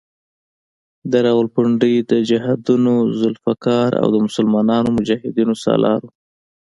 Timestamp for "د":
1.11-1.13, 2.11-2.13, 4.13-4.17